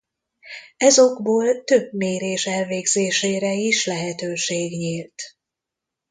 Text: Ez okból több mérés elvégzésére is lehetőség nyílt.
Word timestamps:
Ez 0.77 0.97
okból 0.99 1.63
több 1.63 1.93
mérés 1.93 2.45
elvégzésére 2.47 3.53
is 3.53 3.85
lehetőség 3.85 4.71
nyílt. 4.71 5.21